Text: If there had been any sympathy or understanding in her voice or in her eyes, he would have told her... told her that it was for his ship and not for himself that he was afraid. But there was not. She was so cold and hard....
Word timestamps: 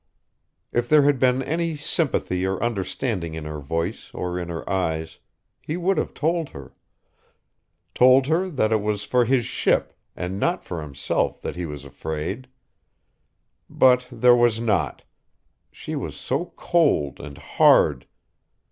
If 0.71 0.89
there 0.89 1.03
had 1.03 1.19
been 1.19 1.43
any 1.43 1.75
sympathy 1.75 2.43
or 2.43 2.57
understanding 2.63 3.35
in 3.35 3.45
her 3.45 3.59
voice 3.59 4.09
or 4.15 4.39
in 4.39 4.49
her 4.49 4.67
eyes, 4.67 5.19
he 5.61 5.77
would 5.77 5.99
have 5.99 6.15
told 6.15 6.49
her... 6.49 6.73
told 7.93 8.25
her 8.25 8.49
that 8.49 8.71
it 8.71 8.81
was 8.81 9.03
for 9.03 9.25
his 9.25 9.45
ship 9.45 9.93
and 10.15 10.39
not 10.39 10.63
for 10.65 10.81
himself 10.81 11.39
that 11.43 11.55
he 11.55 11.67
was 11.67 11.85
afraid. 11.85 12.47
But 13.69 14.07
there 14.11 14.35
was 14.35 14.59
not. 14.59 15.03
She 15.71 15.95
was 15.95 16.15
so 16.15 16.45
cold 16.55 17.19
and 17.19 17.37
hard.... 17.37 18.07